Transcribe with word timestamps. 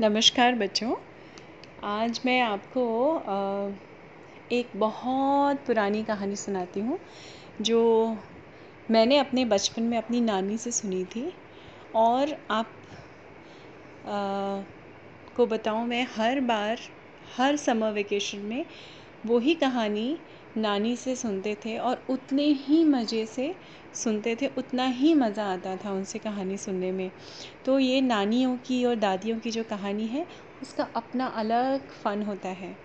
नमस्कार 0.00 0.54
बच्चों। 0.54 0.92
आज 1.84 2.20
मैं 2.26 2.40
आपको 2.40 2.82
एक 4.52 4.68
बहुत 4.76 5.56
पुरानी 5.56 6.02
कहानी 6.02 6.36
सुनाती 6.36 6.80
हूँ 6.80 6.98
जो 7.60 7.80
मैंने 8.90 9.18
अपने 9.18 9.44
बचपन 9.44 9.82
में 9.82 9.96
अपनी 9.98 10.20
नानी 10.20 10.56
से 10.58 10.70
सुनी 10.70 11.04
थी। 11.04 11.32
और 11.94 12.32
आप 12.50 12.70
आ, 14.06 14.62
को 15.36 15.46
बताऊँ 15.46 15.86
मैं 15.86 16.06
हर 16.16 16.40
बार 16.40 16.78
हर 17.36 17.56
समर 17.56 17.92
वेकेशन 17.92 18.38
में 18.38 18.64
वही 19.26 19.54
कहानी 19.54 20.16
नानी 20.56 20.96
से 20.96 21.16
सुनते 21.16 21.54
थे 21.54 21.76
और 21.78 22.02
उतने 22.10 22.46
ही 22.62 22.84
मज़े 22.84 23.26
से 23.26 23.54
सुनते 23.94 24.34
थे, 24.36 24.46
उतना 24.58 24.86
ही 24.86 25.14
मज़ा 25.14 25.44
आता 25.44 25.76
था 25.76 25.92
उनसे 25.92 26.18
कहानी 26.18 26.56
सुनने 26.56 26.92
में। 26.92 27.10
तो 27.64 27.78
ये 27.78 28.00
नानियों 28.00 28.56
की 28.56 28.84
और 28.84 28.94
दादियों 28.96 29.38
की 29.38 29.50
जो 29.50 29.64
कहानी 29.64 30.06
है, 30.06 30.26
उसका 30.62 30.88
अपना 30.96 31.26
अलग 31.26 31.88
फ़न 31.94 32.22
होता 32.22 32.48
है। 32.48 32.76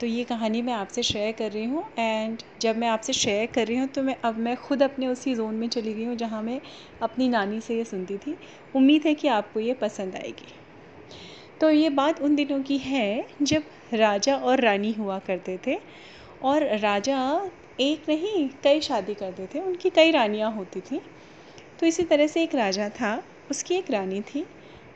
तो 0.00 0.06
ये 0.06 0.24
कहानी 0.24 0.60
मैं 0.62 0.72
आपसे 0.72 1.02
शेयर 1.02 1.32
कर 1.32 1.50
रही 1.52 1.64
हूँ 1.64 1.84
एंड 1.98 2.42
जब 2.60 2.76
मैं 2.76 2.88
आपसे 2.88 3.12
शेयर 3.12 3.46
कर 3.46 3.66
रही 3.66 3.76
हूँ 3.76 3.86
तो 3.88 4.02
मैं, 4.02 4.16
अब 4.24 4.38
मैं 4.38 4.56
खुद 4.56 4.82
अपने 4.82 5.06
उसी 5.06 5.34
जोन 5.34 5.54
में 5.54 5.68
चली 5.68 5.94
गई 5.94 6.04
हूँ, 6.04 6.16
जहाँ 6.16 6.42
मैं 6.42 6.60
अपनी 7.02 7.28
नानी 7.28 7.60
से 7.60 7.76
ये 7.76 7.84
सुनती 7.84 8.16
थी। 8.18 8.36
उम्मीद 8.76 9.06
है 9.06 9.14
कि 9.14 9.28
आपको 9.28 9.60
ये 9.60 9.74
पसंद 9.74 10.16
आएगी। 10.16 10.54
तो 11.60 11.70
ये 11.70 11.90
बात 11.90 12.20
उन 12.22 12.34
दिनों 12.34 12.62
की 12.62 12.78
है, 12.78 13.26
जब 13.42 13.62
राजा 13.92 14.36
और 14.36 14.60
रानी 14.60 14.92
हुआ 14.92 15.18
करते 15.18 15.58
थे 15.66 15.78
और 16.42 16.64
राजा 16.78 17.18
एक 17.80 18.04
नहीं, 18.08 18.48
कई 18.64 18.80
शादी 18.80 19.14
करते 19.14 19.46
थे, 19.46 19.60
उनकी 19.60 19.90
कई 19.90 20.10
रानियाँ 20.10 20.52
होती 20.52 20.80
थी। 20.80 21.00
तो 21.80 21.86
इसी 21.86 22.02
तरह 22.02 22.26
से 22.26 22.42
एक 22.42 22.54
राजा 22.54 22.88
था, 22.88 23.24
उसकी 23.50 23.74
एक 23.74 23.90
रानी 23.90 24.20
थी। 24.20 24.46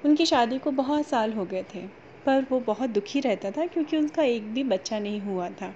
उनकी 0.05 0.27
शादी 0.27 0.59
को 0.59 0.71
बहुत 0.71 1.07
साल 1.07 1.33
हो 1.33 1.45
गए 1.45 1.65
थे, 1.75 1.81
पर 2.27 2.47
वो 2.51 2.61
बहुत 2.61 2.91
दुखी 2.91 3.21
रहता 3.21 3.51
था 3.51 3.67
क्योंकि 3.67 3.97
उनका 3.97 4.23
एक 4.23 4.43
भी 4.43 4.63
बच्चा 4.65 4.99
नहीं 4.99 5.21
हुआ 5.21 5.49
था। 5.49 5.75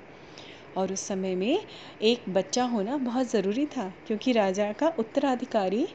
और 0.77 0.93
उस 0.93 1.01
समय 1.01 1.35
में 1.35 1.61
एक 2.03 2.23
बच्चा 2.29 2.65
होना 2.65 2.97
बहुत 2.97 3.31
ज़रूरी 3.31 3.67
था, 3.67 3.95
क्योंकि 4.07 4.33
राजा 4.33 4.73
का 4.73 4.89
उत्तराधिकारी 4.99 5.89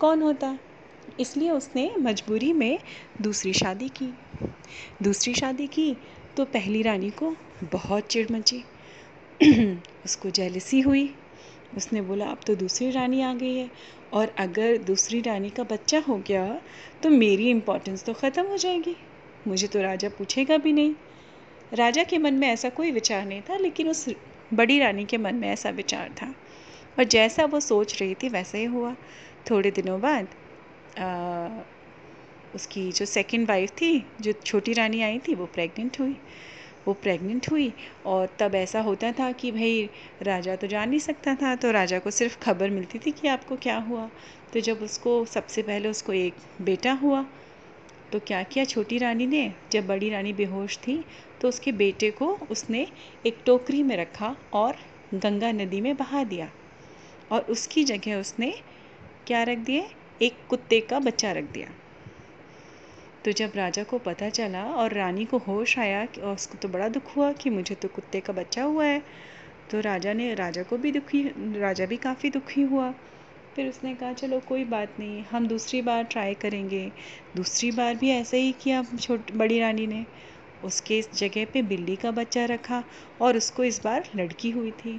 कौन 0.00 0.22
होता? 0.22 0.58
इसलिए 1.20 1.50
उसने 1.50 1.94
मजबूरी 1.98 2.52
में 2.52 2.78
दूसरी 3.22 3.52
शादी 3.52 3.88
की। 3.88 4.14
दूसरी 5.02 5.34
शादी 5.34 5.66
की 5.66 5.96
तो 6.36 6.44
पहली 6.44 6.82
रानी 6.82 7.10
को 7.10 7.36
बहुत 7.72 8.06
चिड़ 8.06 8.32
मची। 8.32 8.64
उसको 10.04 10.30
जेलसी 10.30 10.80
हुई। 10.80 11.08
उसने 11.76 12.00
बोला 12.02 12.26
अब 12.26 12.40
तो 12.46 12.54
दूसरी 12.54 12.90
रानी 12.90 13.20
आ 13.22 13.32
गई 13.34 13.54
है 13.56 13.70
और 14.12 14.34
अगर 14.38 14.76
दूसरी 14.78 15.20
रानी 15.20 15.50
का 15.50 15.62
बच्चा 15.62 15.98
हो 16.08 16.16
गया 16.18 16.44
तो 17.02 17.10
मेरी 17.10 17.48
इम्पोर्टेंस 17.50 18.04
तो 18.04 18.12
ख़त्म 18.14 18.46
हो 18.46 18.56
जाएगी। 18.56 18.96
मुझे 19.48 19.66
तो 19.66 19.82
राजा 19.82 20.08
पूछेगा 20.08 20.56
भी 20.56 20.72
नहीं। 20.72 20.94
राजा 21.72 22.02
के 22.04 22.18
मन 22.18 22.34
में 22.34 22.48
ऐसा 22.48 22.68
कोई 22.68 22.90
विचार 22.90 23.24
नहीं 23.26 23.42
था 23.42 23.56
लेकिन 23.56 23.88
उस 23.88 24.08
बड़ी 24.54 24.78
रानी 24.78 25.04
के 25.04 25.18
मन 25.18 25.34
में 25.34 25.48
ऐसा 25.48 25.70
विचार 25.70 26.14
था। 26.22 26.34
और 26.98 27.04
जैसा 27.04 27.44
वो 27.44 27.60
सोच 27.60 28.00
रही 28.00 28.14
थी 28.14 28.28
वैसा 28.28 28.58
ही 28.58 28.64
हुआ। 28.64 28.94
थोड़े 29.50 29.70
दिनों 29.70 30.00
बाद 30.00 30.28
आ, 30.98 31.48
उसकी 32.54 32.90
जो 32.92 33.04
सेकंड 33.04 33.48
वाइफ 33.48 33.70
थी 33.70 34.04
जो 34.20 34.32
छोटी 34.32 34.72
रानी 34.72 35.02
आई 35.02 35.18
थी 35.18 35.34
वो 35.34 35.46
प्रेग्नेंट 35.46 36.00
हुई। 36.00 36.16
वो 36.86 36.92
प्रेग्नेंट 36.94 37.50
हुई 37.50 37.72
और 38.06 38.34
तब 38.38 38.54
ऐसा 38.54 38.80
होता 38.80 39.12
था 39.12 39.30
कि 39.32 39.50
भाई 39.52 39.88
राजा 40.22 40.56
तो 40.56 40.66
जान 40.66 40.88
नहीं 40.88 40.98
सकता 41.00 41.34
था 41.34 41.54
तो 41.56 41.70
राजा 41.70 41.98
को 41.98 42.10
सिर्फ़ 42.10 42.38
खबर 42.38 42.70
मिलती 42.70 42.98
थी 42.98 43.10
कि 43.10 43.28
आपको 43.28 43.56
क्या 43.56 43.76
हुआ। 43.78 44.08
तो 44.52 44.60
जब 44.60 44.82
उसको, 44.82 45.24
सबसे 45.24 45.62
पहले 45.62 45.88
उसको 45.88 46.12
एक 46.12 46.34
बेटा 46.62 46.92
हुआ 46.92 47.24
तो 48.12 48.18
क्या 48.20 48.42
किया 48.42 48.64
छोटी 48.64 48.98
रानी 48.98 49.26
ने? 49.26 49.52
जब 49.72 49.86
बड़ी 49.86 50.10
रानी 50.10 50.32
बेहोश 50.32 50.78
थी 50.78 51.04
तो 51.40 51.48
उसके 51.48 51.72
बेटे 51.72 52.10
को 52.10 52.32
उसने 52.50 52.86
एक 53.26 53.38
टोकरी 53.46 53.82
में 53.82 53.96
रखा 53.96 54.36
और 54.52 54.76
गंगा 55.14 55.52
नदी 55.52 55.80
में 55.80 55.94
बहा 55.96 56.24
दिया 56.24 56.50
और 57.32 57.40
उसकी 57.50 57.84
जगह 57.84 58.16
उसने 58.16 58.52
क्या 59.26 59.42
रख 59.42 59.58
दिए? 59.58 59.86
एक 60.22 60.36
कुत्ते 60.48 60.80
का 60.80 60.98
बच्चा 60.98 61.32
रख 61.32 61.44
दिया। 61.44 61.68
तो 63.24 63.32
जब 63.32 63.52
राजा 63.56 63.82
को 63.84 63.98
पता 63.98 64.28
चला 64.30 64.62
और 64.74 64.92
रानी 64.94 65.24
को 65.26 65.38
होश 65.38 65.78
आया 65.78 66.04
कि 66.06 66.20
उसको 66.22 66.58
तो 66.58 66.68
बड़ा 66.68 66.88
दुख 66.88 67.16
हुआ 67.16 67.32
कि 67.32 67.50
मुझे 67.50 67.74
तो 67.74 67.88
कुत्ते 67.88 68.20
का 68.20 68.32
बच्चा 68.32 68.62
हुआ 68.64 68.84
है 68.86 69.02
तो 69.70 69.80
राजा 69.80 70.12
ने, 70.12 70.34
राजा 70.34 70.62
को 70.62 70.78
भी 70.78 70.92
दुखी, 70.92 71.22
राजा 71.60 71.86
भी 71.86 71.96
काफ़ी 71.98 72.30
दुखी 72.30 72.62
हुआ। 72.62 72.90
फिर 73.56 73.68
उसने 73.68 73.94
कहा, 73.94 74.12
चलो, 74.12 74.40
कोई 74.40 74.64
बात 74.66 74.94
नहीं, 74.98 75.24
हम 75.24 75.46
दूसरी 75.48 75.82
बार 75.82 76.04
ट्राई 76.04 76.34
करेंगे। 76.36 76.84
दूसरी 77.36 77.70
बार 77.72 77.94
भी 77.96 78.10
ऐसे 78.10 78.38
ही 78.38 78.52
किया 78.62 78.82
छोट, 79.00 79.32
बड़ी 79.32 79.60
रानी 79.60 79.86
ने। 79.86 80.06
उसके 80.62 80.98
इस 80.98 81.10
जगह 81.14 81.44
पे 81.54 81.62
बिल्ली 81.64 81.96
का 81.96 82.10
बच्चा 82.12 82.44
रखा 82.46 82.84
और 83.20 83.36
उसको 83.36 83.64
इस 83.64 83.80
बार 83.84 84.10
लड़की 84.16 84.50
हुई 84.50 84.72
थी। 84.84 84.96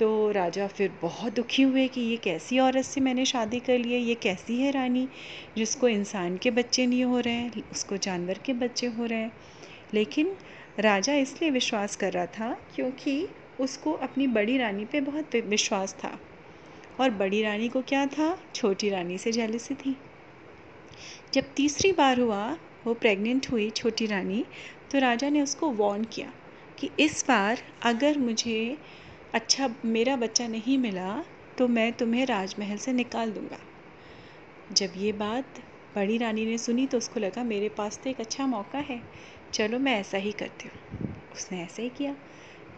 तो 0.00 0.30
राजा 0.30 0.66
फिर 0.66 0.92
बहुत 1.02 1.34
दुखी 1.34 1.62
हुए 1.62 1.88
कि 1.88 2.00
ये 2.00 2.16
कैसी 2.16 2.58
औरत 2.58 2.84
से 2.84 3.00
मैंने 3.00 3.24
शादी 3.24 3.60
कर 3.60 3.78
ली 3.78 3.92
है, 3.92 3.98
ये 3.98 4.14
कैसी 4.14 4.60
है 4.60 4.70
रानी 4.70 5.08
जिसको 5.56 5.88
इंसान 5.88 6.36
के 6.36 6.50
बच्चे 6.50 6.86
नहीं 6.86 7.04
हो 7.04 7.18
रहे 7.20 7.34
हैं, 7.34 7.62
उसको 7.72 7.96
जानवर 7.96 8.38
के 8.38 8.52
बच्चे 8.52 8.86
हो 8.86 9.04
रहे 9.04 9.18
हैं। 9.18 9.32
लेकिन 9.94 10.36
राजा 10.78 11.14
इसलिए 11.14 11.50
विश्वास 11.50 11.96
कर 11.96 12.12
रहा 12.12 12.26
था 12.26 12.56
क्योंकि 12.74 13.28
उसको 13.60 13.92
अपनी 13.92 14.26
बड़ी 14.26 14.56
रानी 14.58 14.84
पे 14.84 15.00
बहुत 15.00 15.36
विश्वास 15.36 15.94
था। 15.94 16.18
और 17.00 17.10
बड़ी 17.10 17.42
रानी 17.42 17.68
को 17.68 17.82
क्या 17.82 18.06
था? 18.06 18.38
छोटी 18.54 18.88
रानी 18.88 19.18
से 19.18 19.32
जेलसी 19.32 19.74
थी। 19.74 19.96
जब 21.34 21.44
तीसरी 21.56 21.92
बार 21.92 22.20
हुआ, 22.20 22.56
वो 22.86 22.94
प्रेग्नेंट 22.94 23.50
हुई 23.50 23.70
छोटी 23.70 24.06
रानी 24.06 24.44
तो 24.92 24.98
राजा 24.98 25.28
ने 25.28 25.42
उसको 25.42 25.70
वॉर्न 25.70 26.04
किया 26.04 26.32
कि 26.78 26.90
इस 27.00 27.24
बार 27.28 27.62
अगर 27.82 28.18
मुझे 28.18 28.76
अच्छा 29.34 29.68
मेरा 29.84 30.16
बच्चा 30.16 30.46
नहीं 30.48 30.78
मिला 30.78 31.24
तो 31.58 31.66
मैं 31.68 31.92
तुम्हें 31.92 32.24
राजमहल 32.26 32.76
से 32.76 32.92
निकाल 32.92 33.30
दूँगा। 33.30 33.58
जब 34.72 34.92
ये 34.96 35.12
बात 35.12 35.60
बड़ी 35.96 36.16
रानी 36.18 36.46
ने 36.46 36.58
सुनी 36.58 36.86
तो 36.86 36.98
उसको 36.98 37.20
लगा, 37.20 37.44
मेरे 37.44 37.68
पास 37.68 38.00
तो 38.04 38.10
एक 38.10 38.20
अच्छा 38.20 38.46
मौका 38.46 38.78
है। 38.78 39.00
चलो, 39.54 39.78
मैं 39.78 40.00
ऐसा 40.00 40.18
ही 40.18 40.32
करती 40.32 40.68
हूँ। 40.68 41.30
उसने 41.34 41.62
ऐसा 41.62 41.82
ही 41.82 41.88
किया। 41.88 42.14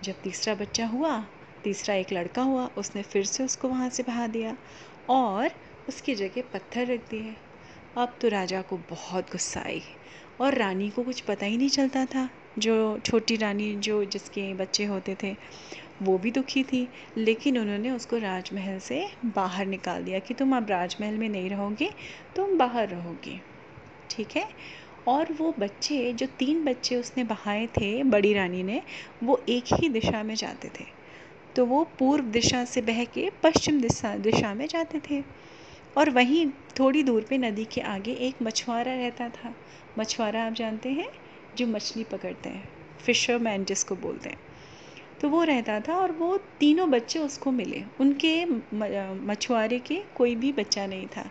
जब 0.05 0.21
तीसरा 0.23 0.55
बच्चा 0.55 0.87
हुआ, 0.87 1.19
तीसरा 1.65 1.95
एक 1.95 2.12
लड़का 2.12 2.43
हुआ, 2.43 2.67
उसने 2.67 3.03
फिर 3.03 3.25
से 3.25 3.45
उसको 3.45 3.69
वहाँ 3.69 3.89
से 3.91 4.03
बहा 4.03 4.27
दिया 4.27 4.57
और 5.09 5.51
उसकी 5.89 6.15
जगह 6.15 6.43
पत्थर 6.55 6.87
रख 6.87 7.01
दिए। 7.11 7.35
अब 7.97 8.19
तो 8.23 8.29
राजा 8.29 8.62
को 8.62 8.77
बहुत 8.91 9.33
गुस्सा 9.33 9.61
आई 9.61 9.83
और 10.41 10.55
रानी 10.55 10.91
को 10.91 11.03
कुछ 11.03 11.21
पता 11.21 11.47
ही 11.47 11.57
नहीं 11.57 11.69
चलता 11.69 12.05
था। 12.07 12.29
जो 12.59 12.99
छोटी 12.99 13.37
रानी, 13.37 13.75
जो 13.77 14.05
जिसके 14.05 14.53
बच्चे 14.55 14.85
होते 14.85 15.17
थे 15.23 15.37
वो 16.03 16.19
भी 16.19 16.31
दुखी 16.31 16.65
थी, 16.65 16.89
लेकिन 17.17 17.59
उन्होंने 17.59 17.91
उसको 17.91 18.19
राजमहल 18.19 18.79
से 18.79 19.09
बाहर 19.25 19.67
निकाल 19.67 20.05
दिया 20.05 20.19
कि 20.19 20.35
तुम 20.35 20.57
अब 20.57 20.71
राजमहल 20.71 21.15
में 21.15 21.29
नहीं 21.29 21.51
रहोगे, 21.51 21.91
तुम 22.37 22.59
बाहर 22.59 22.89
रहोगे। 22.89 23.41
ठीक 24.11 24.29
है? 24.37 24.49
और 25.09 25.33
वो 25.33 25.55
बच्चे, 25.59 26.13
जो 26.13 26.27
तीन 26.27 26.65
बच्चे 26.65 26.97
उसने 26.97 27.25
बहाए 27.25 27.67
थे 27.67 28.03
बड़ी 28.03 28.33
रानी 28.33 28.63
ने, 28.63 28.83
वो 29.25 29.43
एक 29.49 29.65
ही 29.75 29.89
दिशा 29.89 30.23
में 30.23 30.35
जाते 30.35 30.69
थे। 30.69 30.85
तो 31.57 31.67
वो 31.67 31.89
पूर्व 31.99 32.25
दिशा 32.25 32.65
से 32.65 32.81
बह 32.81 33.05
के 33.05 33.31
पश्चिम 33.43 33.81
दिशा 33.81 34.17
दिशा 34.17 34.55
में 34.55 34.67
जाते 34.67 35.01
थे। 35.11 35.25
और 35.97 36.11
वहीं 36.11 36.47
थोड़ी 36.49 37.03
दूर 37.03 37.23
पे 37.23 37.39
नदी 37.39 37.65
के 37.65 37.81
आगे 37.81 38.13
एक 38.13 38.35
मछुआरा 38.43 38.93
रहता 38.93 39.29
था। 39.29 39.55
मछुआरा 39.99 40.45
आप 40.45 40.53
जानते 40.53 40.89
हैं? 40.89 41.09
जो 41.57 41.67
मछली 41.67 42.05
पकड़ते 42.05 42.49
हैं। 42.49 42.69
फिशरमैन 43.05 43.65
जिसको 43.65 43.97
बोलते 43.97 44.29
हैं। 44.29 44.39
तो 45.22 45.28
वो 45.28 45.43
रहता 45.44 45.81
था 45.81 45.97
और 45.97 46.12
वो 46.12 46.37
तीनों 46.60 46.91
बच्चे 46.91 47.19
उसको 47.19 47.50
मिले। 47.50 47.83
उनके 48.00 48.44
मछुआरे 49.27 49.78
के 49.78 50.03
कोई 50.16 50.34
भी 50.37 50.53
बच्चा 50.53 50.87
नहीं 50.87 51.06
था। 51.06 51.31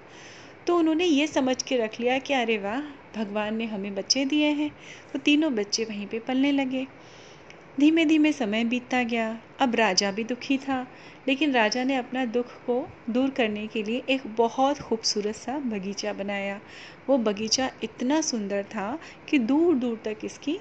तो 0.68 0.78
उन्होंने 0.78 1.06
ये 1.06 1.28
समझ 1.28 1.64
के 1.64 1.78
रख 1.78 2.00
लिया 2.00 2.18
कि, 2.20 2.34
अरे 2.34 2.58
वाह, 2.58 2.82
भगवान 3.16 3.56
ने 3.56 3.66
हमें 3.66 3.96
बच्चे 3.96 4.26
दिए 4.26 4.48
हैं। 4.48 4.72
तो 5.14 5.20
तीनों 5.20 5.56
बच्चे 5.56 5.84
वहीं 5.84 6.08
पे 6.08 6.20
पलने 6.20 6.52
लगे। 6.52 6.88
धीमे 7.80 8.06
धीमे 8.06 8.32
समय 8.32 8.64
बीतता 8.64 9.04
गया। 9.04 9.40
अब 9.60 9.76
राजा 9.76 10.12
भी 10.12 10.24
दुखी 10.24 10.58
था, 10.58 10.88
लेकिन 11.28 11.52
राजा 11.52 11.84
ने 11.84 11.96
अपना 11.96 12.26
दुख 12.26 12.46
को 12.46 12.90
दूर 13.10 13.30
करने 13.30 13.68
के 13.68 13.84
लिए 13.84 14.04
एक 14.10 14.22
बहुत 14.28 14.80
खूबसूरत 14.80 15.36
सा 15.36 15.60
बगीचा 15.60 16.14
बनाया। 16.14 16.60
वो 17.10 17.18
बगीचा 17.18 17.72
इतना 17.84 18.22
सुंदर 18.22 18.64
था 18.64 19.00
कि 19.30 19.38
दूर 19.38 19.76
दूर 19.76 20.02
तक 20.06 20.18
इसकी 20.24 20.60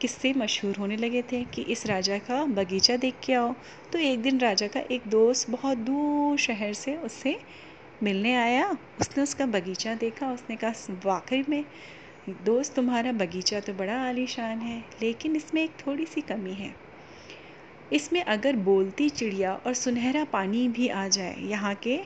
किस्से 0.00 0.32
मशहूर 0.32 0.76
होने 0.76 0.96
लगे 0.96 1.22
थे 1.22 1.42
कि 1.44 1.62
इस 1.62 1.86
राजा 1.86 2.18
का 2.18 2.44
बगीचा 2.44 2.96
देख 2.96 3.14
के 3.24 3.32
आओ। 3.32 3.54
तो 3.92 3.98
एक 3.98 4.22
दिन 4.22 4.38
राजा 4.40 4.66
का 4.66 4.80
एक 4.90 5.02
दोस्त 5.06 5.50
बहुत 5.50 5.78
दूर 5.78 6.38
शहर 6.38 6.72
से 6.72 6.96
उससे 6.96 7.36
मिलने 8.02 8.34
आया। 8.34 8.70
उसने 9.00 9.22
उसका 9.22 9.46
बगीचा 9.46 9.94
देखा। 9.94 10.32
उसने 10.32 10.56
कहा, 10.56 10.72
वाकई 11.04 11.44
में, 11.48 11.64
दोस्त 12.44 12.74
तुम्हारा 12.74 13.12
बगीचा 13.12 13.60
तो 13.60 13.72
बड़ा 13.72 14.00
आलीशान 14.00 14.58
है, 14.58 14.78
लेकिन 15.02 15.36
इसमें 15.36 15.62
एक 15.62 15.70
थोड़ी 15.86 16.06
सी 16.06 16.20
कमी 16.20 16.54
है। 16.54 16.74
इसमें 17.92 18.22
अगर 18.22 18.56
बोलती 18.56 19.08
चिड़िया 19.08 19.54
और 19.56 19.74
सुनहरा 19.74 20.24
पानी 20.24 20.68
भी 20.68 20.88
आ 20.88 21.06
जाए, 21.08 21.36
यहाँ 21.40 21.74
के 21.74 22.00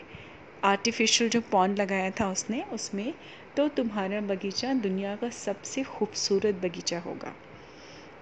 आर्टिफिशियल 0.64 1.30
जो 1.30 1.40
पॉन्ड 1.40 1.78
लगाया 1.78 2.10
था 2.10 2.30
उसने, 2.30 2.62
उसमें 2.62 3.12
तो 3.56 3.68
तुम्हारा 3.68 4.20
बगीचा 4.20 4.72
दुनिया 4.74 5.16
का 5.16 5.28
सबसे 5.30 5.82
खूबसूरत 5.82 6.54
बगीचा 6.54 6.98
होगा। 6.98 7.34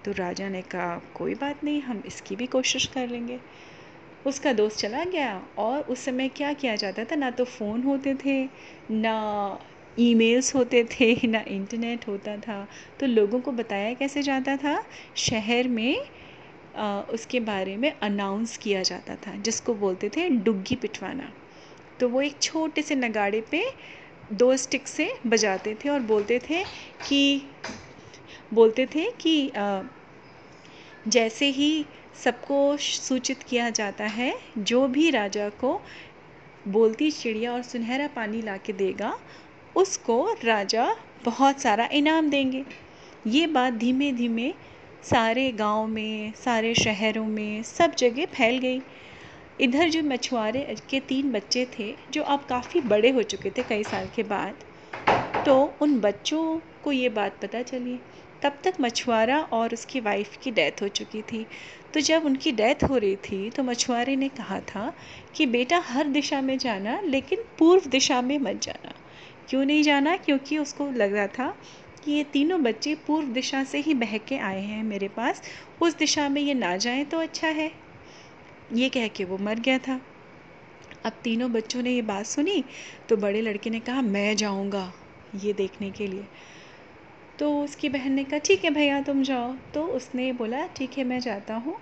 तो 0.07 0.11
राजा 0.13 0.49
ने 0.49 0.61
कहा 0.61 0.97
कोई 1.13 1.33
बात 1.35 1.63
नहीं 1.63 1.81
हम 1.81 2.01
इसकी 2.05 2.35
भी 2.35 2.47
कोशिश 2.47 2.85
कर 2.85 3.07
लेंगे। 3.09 3.39
उसका 4.25 4.53
दोस्त 4.53 4.79
चला 4.79 5.03
गया 5.05 5.33
और 5.57 5.81
उस 5.81 6.05
समय 6.05 6.29
क्या 6.29 6.53
किया 6.53 6.75
जाता 6.75 7.05
था? 7.05 7.15
ना 7.15 7.31
तो 7.31 7.45
फ़ोन 7.45 7.83
होते 7.83 8.15
थे 8.15 8.49
ना 8.91 9.59
ईमेल्स 9.99 10.55
होते 10.55 10.83
थे 10.91 11.27
ना 11.27 11.43
इंटरनेट 11.47 12.07
होता 12.07 12.37
था। 12.37 12.67
तो 12.99 13.05
लोगों 13.05 13.41
को 13.41 13.51
बताया 13.51 13.93
कैसे 13.93 14.23
जाता 14.23 14.57
था? 14.57 14.83
शहर 15.15 15.67
में 15.67 15.97
आ, 16.75 17.01
उसके 17.01 17.39
बारे 17.39 17.77
में 17.77 17.91
अनाउंस 18.01 18.57
किया 18.57 18.83
जाता 18.83 19.15
था 19.17 19.35
जिसको 19.41 19.73
बोलते 19.75 20.09
थे 20.09 20.29
डुग्गी 20.29 20.75
पिटवाना। 20.75 21.33
तो 21.99 22.09
वो 22.09 22.21
एक 22.21 22.41
छोटे 22.41 22.81
से 22.81 22.95
नगाड़े 22.95 23.41
पे 23.41 23.63
दो 24.31 24.57
स्टिक 24.57 24.87
से 24.87 25.09
बजाते 25.27 25.75
थे 25.75 25.89
और 25.89 25.99
बोलते 26.01 26.39
थे 26.49 26.63
कि 27.05 27.21
बोलते 28.53 28.85
थे 28.85 29.11
कि 29.11 29.51
जैसे 31.07 31.45
ही 31.51 31.69
सबको 32.15 32.55
सूचित 32.79 33.43
किया 33.43 33.69
जाता 33.71 34.05
है, 34.07 34.33
जो 34.59 34.87
भी 34.87 35.09
राजा 35.11 35.49
को 35.57 35.71
बोलती 36.65 37.09
चिड़िया 37.11 37.53
और 37.53 37.61
सुनहरा 37.63 38.07
पानी 38.15 38.41
ला 38.41 38.57
के 38.59 38.73
देगा, 38.73 39.13
उसको 39.75 40.17
राजा 40.43 40.87
बहुत 41.25 41.61
सारा 41.61 41.87
इनाम 41.93 42.29
देंगे। 42.29 42.65
ये 43.25 43.47
बात 43.49 43.73
धीमे 43.75 44.11
धीमे 44.13 44.53
सारे 45.03 45.51
गाँव 45.53 45.87
में, 45.87 46.33
सारे 46.35 46.73
शहरों 46.75 47.25
में 47.27 47.63
सब 47.65 47.95
जगह 47.99 48.25
फैल 48.35 48.57
गई। 48.59 48.81
इधर 49.59 49.89
जो 49.89 50.03
मछुआरे 50.03 50.75
के 50.89 50.99
तीन 51.01 51.31
बच्चे 51.31 51.65
थे, 51.79 51.95
जो 52.11 52.23
अब 52.25 52.45
काफ़ी 52.49 52.81
बड़े 52.83 53.09
हो 53.11 53.23
चुके 53.25 53.51
थे 53.51 53.63
कई 53.65 53.83
साल 53.85 54.09
के 54.15 54.23
बाद 54.25 54.63
तो 55.45 55.53
उन 55.81 55.99
बच्चों 56.01 56.59
को 56.83 56.91
ये 56.91 57.09
बात 57.11 57.39
पता 57.41 57.61
चली 57.63 57.99
तब 58.41 58.57
तक 58.63 58.73
मछुआरा 58.81 59.39
और 59.53 59.73
उसकी 59.73 59.99
वाइफ 59.99 60.37
की 60.43 60.51
डेथ 60.51 60.81
हो 60.81 60.87
चुकी 60.87 61.21
थी। 61.21 61.45
तो 61.93 61.99
जब 61.99 62.25
उनकी 62.25 62.51
डेथ 62.51 62.83
हो 62.83 62.97
रही 62.97 63.15
थी 63.15 63.49
तो 63.49 63.63
मछुआरे 63.63 64.15
ने 64.15 64.29
कहा 64.29 64.59
था 64.59 64.91
कि 65.35 65.45
बेटा 65.45 65.77
हर 65.85 66.07
दिशा 66.07 66.41
में 66.41 66.57
जाना, 66.57 66.99
लेकिन 67.01 67.43
पूर्व 67.59 67.89
दिशा 67.89 68.21
में 68.21 68.37
मत 68.39 68.61
जाना। 68.61 68.93
क्यों 69.49 69.65
नहीं 69.65 69.83
जाना? 69.83 70.15
क्योंकि 70.17 70.57
उसको 70.57 70.89
लग 70.91 71.13
रहा 71.13 71.27
था 71.27 71.49
कि 72.03 72.11
ये 72.11 72.23
तीनों 72.23 72.61
बच्चे 72.63 72.95
पूर्व 73.07 73.27
दिशा 73.27 73.63
से 73.63 73.79
ही 73.79 73.93
बह 73.93 74.17
के 74.17 74.37
आए 74.37 74.61
हैं 74.61 74.83
मेरे 74.83 75.07
पास। 75.07 75.41
उस 75.81 75.97
दिशा 75.97 76.27
में 76.29 76.41
ये 76.41 76.53
ना 76.53 76.75
जाएँ 76.77 77.05
तो 77.05 77.19
अच्छा 77.19 77.47
है। 77.47 77.71
ये 78.73 78.89
कह 78.89 79.07
के 79.07 79.25
वो 79.25 79.37
मर 79.37 79.59
गया 79.59 79.77
था। 79.77 79.99
अब 81.05 81.19
तीनों 81.23 81.51
बच्चों 81.51 81.81
ने 81.81 81.91
ये 81.91 82.01
बात 82.01 82.25
सुनी 82.25 82.63
तो 83.09 83.17
बड़े 83.17 83.41
लड़के 83.41 83.69
ने 83.69 83.79
कहा, 83.79 84.01
मैं 84.01 84.35
जाऊँगा 84.35 84.91
ये 85.35 85.53
देखने 85.53 85.91
के 85.91 86.07
लिए। 86.07 86.25
तो 87.39 87.63
उसकी 87.63 87.89
बहन 87.89 88.11
ने 88.11 88.23
कहा, 88.23 88.39
ठीक 88.39 88.63
है 88.63 88.69
भैया, 88.69 89.01
तुम 89.01 89.23
जाओ। 89.23 89.55
तो 89.73 89.83
उसने 89.83 90.31
बोला, 90.33 90.65
ठीक 90.67 90.97
है, 90.97 91.03
मैं 91.03 91.19
जाता 91.19 91.55
हूँ। 91.55 91.75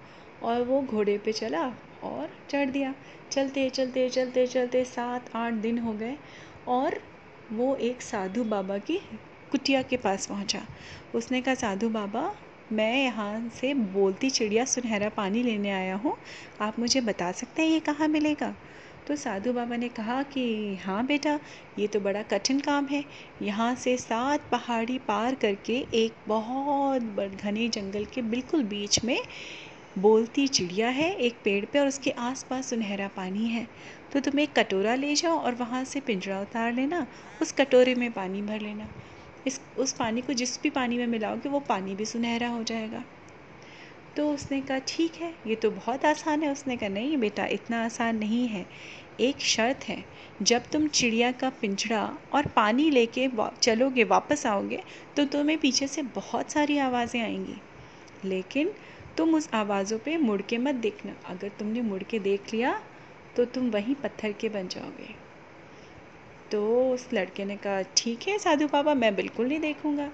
और 0.44 0.62
वो 0.62 0.82
घोड़े 0.82 1.18
पे 1.18 1.32
चला 1.32 1.62
और 2.04 2.30
चढ़ 2.50 2.70
दिया। 2.70 2.94
चलते 3.32 3.70
चलते 3.70 4.10
चलते 4.10 4.48
चलते 4.48 4.84
सात, 4.86 5.30
आठ 5.36 5.54
दिन 5.54 5.78
हो 5.80 5.94
गए 5.94 6.18
और 6.68 7.00
वो 7.52 7.76
एक 7.76 8.02
साधु 8.02 8.44
बाबा 8.44 8.78
की 8.78 8.98
कुटिया 9.52 9.82
के 9.82 9.98
पास 9.98 10.26
पहुँचा। 10.26 10.62
उसने 11.16 11.42
कहा, 11.42 11.56
साधु 11.56 11.90
बाबा, 11.90 12.36
मैं 12.72 13.04
यहाँ 13.04 13.50
से 13.50 13.74
बोलती 13.74 14.30
चिड़िया, 14.30 14.66
सुनहरा 14.66 15.10
पानी 15.10 15.44
लेने 15.44 15.72
आया 15.72 15.96
हूँ। 15.96 16.18
आप 16.62 16.80
मुझे 16.80 17.02
बता 17.02 17.32
सकते 17.32 17.62
हैं 17.62 17.70
ये 17.70 17.80
कहाँ 17.80 18.08
मिलेगा? 18.08 18.56
तो 19.08 19.16
साधु 19.16 19.52
बाबा 19.54 19.76
ने 19.76 19.88
कहा 19.90 20.22
कि 20.24 20.76
हाँ 20.76 21.06
बेटा, 21.06 21.40
ये 21.78 21.88
तो 21.88 22.00
बड़ा 22.00 22.22
कठिन 22.24 22.60
काम 22.60 22.86
है। 22.88 23.04
यहाँ 23.42 23.74
से 23.76 23.96
सात 23.98 24.50
पहाड़ी 24.52 24.98
पार 25.00 25.36
करके 25.36 25.78
एक 25.94 26.16
बहुत 26.28 27.02
घने 27.36 27.68
जंगल 27.70 28.06
के 28.06 28.22
बिल्कुल 28.24 28.64
बीच 28.64 29.04
में 29.06 29.18
बोलती 29.98 30.48
चिड़िया 30.48 30.90
है। 30.90 31.12
एक 31.18 31.42
पेड़ 31.44 31.66
पे 31.66 31.80
और 31.80 31.88
उसके 31.88 32.12
आसपास 32.20 32.70
सुनहरा 32.70 33.08
पानी 33.08 33.48
है। 33.48 33.68
तो 34.12 34.20
तुम 34.20 34.40
एक 34.40 34.56
कटोरा 34.60 34.96
ले 34.96 35.14
जाओ 35.16 35.38
और 35.40 35.56
वहाँ 35.56 35.84
से 35.86 36.00
पिंजरा 36.02 36.42
उतार 36.42 36.74
लेना, 36.74 37.06
उस 37.42 37.52
कटोरे 37.52 37.96
में 37.96 38.12
पानी 38.12 38.42
भर 38.42 38.62
लेना। 38.62 38.90
इस, 39.46 39.60
उस 39.78 39.94
पानी 39.94 40.22
को 40.22 40.34
जिस 40.34 40.62
भी 40.64 40.70
पानी 40.70 40.98
में 40.98 41.08
मिलाओगे 41.08 41.50
वो 41.50 41.60
पानी 41.70 41.96
भी 41.96 42.06
सुनहरा 42.06 42.48
हो 42.50 42.64
जाएगा। 42.64 43.04
तो 44.18 44.28
उसने 44.30 44.60
कहा, 44.62 44.80
ठीक 44.80 45.16
है, 45.16 45.34
ये 45.48 45.56
तो 45.56 45.70
बहुत 45.72 46.06
आसान 46.06 46.44
है। 46.44 46.52
उसने 46.52 46.78
कहा, 46.78 46.90
नहीं 46.90 47.18
बेटा, 47.18 47.46
इतना 47.48 47.84
आसान 47.86 48.18
नहीं 48.18 48.48
है। 48.48 48.66
एक 49.20 49.42
शर्त 49.42 49.84
है, 49.84 50.04
जब 50.42 50.64
तुम 50.72 50.88
चिड़िया 50.90 51.32
का 51.32 51.50
पिंजड़ा 51.62 52.04
और 52.34 52.48
पानी 52.48 52.90
लेके 52.90 53.28
चलोगे, 53.62 54.04
वापस 54.06 54.46
आओगे 54.46 54.80
तो 55.18 55.26
तुम्हें 55.26 55.58
पीछे 55.58 55.88
से 55.88 56.02
बहुत 56.16 56.52
सारी 56.52 56.78
आवाज़ें 56.78 57.22
आएँगी। 57.22 57.56
लेकिन 58.26 58.74
तुम 59.18 59.36
उस 59.36 59.50
आवाज़ों 59.54 60.00
पे 60.00 60.18
मुड़ 60.18 60.42
के 60.42 60.58
मत 60.58 60.76
देखना। 60.78 61.16
अगर 61.26 61.50
तुमने 61.60 61.82
मुड़ 61.82 62.04
के 62.04 62.20
देख 62.22 62.54
लिया 62.54 62.80
तो 63.36 63.46
तुम 63.46 63.70
वहीं 63.70 63.96
पत्थर 63.96 64.32
के 64.32 64.50
बन 64.50 64.68
जाओगे। 64.68 65.25
तो 66.52 66.92
उस 66.94 67.08
लड़के 67.14 67.46
ने 67.46 67.56
कहा, 67.58 67.82
ठीक 67.98 68.28
है 68.28 68.38
साधु 68.40 68.68
बाबा, 68.68 68.94
मैं 68.94 69.16
बिल्कुल 69.16 69.48
नहीं 69.48 69.60
देखूँगा। 69.60 70.10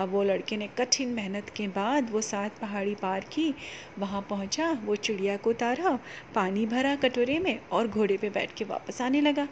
अब 0.00 0.08
वो 0.08 0.22
लड़के 0.22 0.56
ने 0.56 0.68
कठिन 0.78 1.08
मेहनत 1.08 1.50
के 1.56 1.66
बाद 1.68 2.10
वो 2.10 2.20
सात 2.20 2.58
पहाड़ी 2.58 2.94
पार 2.94 3.24
की, 3.32 3.54
वहाँ 3.98 4.26
पहुँचा, 4.30 4.70
वो 4.84 4.96
चिड़िया 4.96 5.36
को 5.36 5.50
उतारा, 5.50 5.98
पानी 6.34 6.66
भरा 6.66 6.94
कटोरे 6.96 7.38
में 7.38 7.58
और 7.72 7.88
घोड़े 7.88 8.16
पे 8.16 8.30
बैठ 8.30 8.54
के 8.54 8.64
वापस 8.64 9.00
आने 9.02 9.20
लगा। 9.20 9.48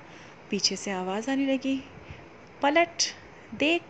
पीछे 0.51 0.77
से 0.77 0.91
आवाज़ 0.91 1.31
आने 1.31 1.47
लगी, 1.47 1.77
पलट, 2.63 3.13
देख 3.55 3.83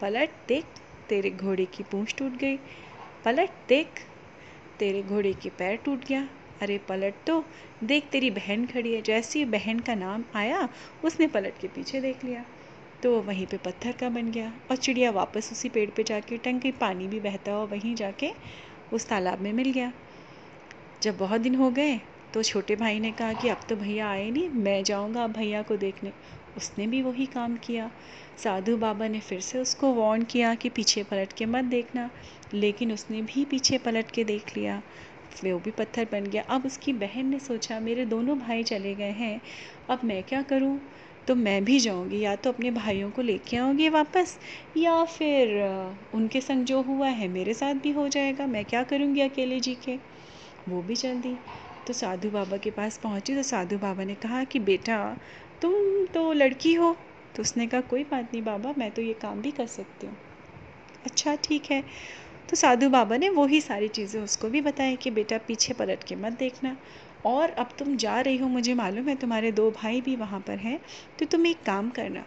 पलट, 0.00 0.30
देख, 0.48 0.64
तेरे 1.08 1.30
घोड़े 1.30 1.64
की 1.66 1.82
पूँछ 1.82 2.14
टूट 2.18 2.32
गई, 2.32 2.56
पलट, 3.24 3.50
देख, 3.68 4.00
तेरे 4.78 5.02
घोड़े 5.02 5.32
के 5.32 5.48
पैर 5.48 5.76
टूट 5.76 6.04
गया। 6.04 6.28
अरे 6.60 6.76
पलट 6.78 7.14
तो 7.26 7.44
देख 7.84 8.08
तेरी 8.12 8.30
बहन 8.30 8.64
खड़ी 8.66 8.92
है। 8.94 9.00
जैसी 9.02 9.44
बहन 9.44 9.78
का 9.80 9.94
नाम 9.94 10.24
आया, 10.34 10.68
उसने 11.04 11.26
पलट 11.26 11.58
के 11.58 11.68
पीछे 11.68 12.00
देख 12.00 12.24
लिया। 12.24 12.44
तो 13.02 13.20
वहीं 13.22 13.46
पे 13.46 13.56
पत्थर 13.56 13.92
का 13.92 14.08
बन 14.08 14.30
गया 14.30 14.52
और 14.70 14.76
चिड़िया 14.76 15.10
वापस 15.10 15.48
उसी 15.52 15.68
पेड़ 15.68 15.88
पे 15.90 16.02
जाके 16.02 16.38
गई। 16.38 16.70
पानी 16.72 17.08
भी 17.08 17.20
बहता 17.20 17.52
हुआ 17.52 17.64
वहीं 17.72 17.94
जाके 17.94 18.30
उस 18.92 19.08
तालाब 19.08 19.40
में 19.40 19.52
मिल 19.52 19.70
गया। 19.72 19.92
जब 21.02 21.16
बहुत 21.18 21.40
दिन 21.40 21.54
हो 21.54 21.70
गए 21.70 21.98
तो 22.34 22.42
छोटे 22.42 22.76
भाई 22.76 22.98
ने 23.00 23.10
कहा 23.12 23.32
कि 23.34 23.48
अब 23.48 23.60
तो 23.68 23.76
भैया 23.76 24.08
आए 24.10 24.30
नहीं, 24.30 24.48
मैं 24.48 24.82
जाऊँगा 24.84 25.24
अब 25.24 25.32
भैया 25.32 25.62
को 25.62 25.76
देखने। 25.76 26.12
उसने 26.56 26.86
भी 26.86 27.02
वही 27.02 27.26
काम 27.26 27.56
किया। 27.56 27.90
साधु 28.44 28.76
बाबा 28.76 29.08
ने 29.08 29.20
फिर 29.20 29.40
से 29.40 29.58
उसको 29.58 29.92
वार्न 29.94 30.22
किया 30.22 30.54
कि 30.54 30.68
पीछे 30.68 31.02
पलट 31.02 31.32
के 31.32 31.46
मत 31.46 31.64
देखना। 31.64 32.10
लेकिन 32.54 32.92
उसने 32.92 33.20
भी 33.22 33.44
पीछे 33.44 33.78
पलट 33.78 34.10
के 34.10 34.24
देख 34.24 34.56
लिया। 34.56 34.82
वो 35.44 35.58
भी 35.58 35.70
पत्थर 35.70 36.08
बन 36.12 36.24
गया। 36.24 36.42
अब 36.50 36.66
उसकी 36.66 36.92
बहन 36.94 37.26
ने 37.26 37.38
सोचा, 37.38 37.78
मेरे 37.80 38.04
दोनों 38.06 38.38
भाई 38.38 38.62
चले 38.64 38.94
गए 38.94 39.10
हैं। 39.12 39.40
अब 39.90 40.00
मैं 40.04 40.22
क्या 40.22 40.42
करूँ? 40.42 40.78
तो 41.28 41.34
मैं 41.34 41.64
भी 41.64 41.78
जाऊँगी, 41.80 42.18
या 42.20 42.34
तो 42.36 42.50
अपने 42.52 42.70
भाइयों 42.70 43.10
को 43.10 43.22
लेके 43.22 43.56
आऊँगी 43.56 43.88
वापस, 43.88 44.38
या 44.76 45.04
फिर 45.06 45.56
उनके 46.14 46.40
संग 46.40 46.64
जो 46.64 46.80
हुआ 46.82 47.08
है 47.10 47.28
मेरे 47.28 47.54
साथ 47.54 47.74
भी 47.74 47.90
हो 47.90 48.08
जाएगा। 48.08 48.46
मैं 48.46 48.64
क्या 48.64 48.82
करूँगी 48.84 49.20
अकेले 49.20 49.60
जी 49.60 49.74
के? 49.74 49.98
वो 50.68 50.82
भी 50.82 50.96
चल 50.96 51.20
दी 51.20 51.38
तो 51.86 51.92
साधु 51.92 52.30
बाबा 52.30 52.56
के 52.56 52.70
पास 52.70 52.96
पहुँची 52.98 53.34
तो 53.34 53.42
साधु 53.42 53.78
बाबा 53.78 54.04
ने 54.04 54.14
कहा 54.14 54.42
कि, 54.44 54.58
बेटा, 54.58 55.16
तुम 55.62 56.06
तो 56.06 56.32
लड़की 56.32 56.74
हो। 56.74 56.92
तो 57.34 57.42
उसने 57.42 57.66
कहा, 57.66 57.80
कोई 57.80 58.04
बात 58.04 58.30
नहीं 58.32 58.42
बाबा, 58.42 58.74
मैं 58.78 58.90
तो 58.90 59.02
ये 59.02 59.12
काम 59.14 59.40
भी 59.42 59.50
कर 59.50 59.66
सकती 59.66 60.06
हूँ। 60.06 60.16
अच्छा 61.04 61.34
ठीक 61.44 61.70
है। 61.70 61.82
तो 62.48 62.56
साधु 62.56 62.88
बाबा 62.90 63.16
ने 63.16 63.28
वही 63.30 63.60
सारी 63.60 63.88
चीज़ें 63.90 64.20
उसको 64.20 64.48
भी 64.48 64.60
बताई 64.60 64.96
कि 64.96 65.10
बेटा 65.12 65.38
पीछे 65.46 65.72
पलट 65.74 66.04
के 66.04 66.14
मत 66.16 66.32
देखना। 66.38 66.76
और 67.24 67.50
अब 67.52 67.68
तुम 67.78 67.96
जा 67.96 68.20
रही 68.20 68.36
हो 68.38 68.48
मुझे 68.48 68.74
मालूम 68.74 69.08
है 69.08 69.14
तुम्हारे 69.16 69.50
दो 69.52 69.70
भाई 69.72 70.00
भी 70.00 70.14
वहाँ 70.16 70.40
पर 70.40 70.58
हैं 70.58 70.78
तो 71.18 71.26
तुम 71.26 71.46
एक 71.46 71.64
काम 71.66 71.88
करना। 71.90 72.24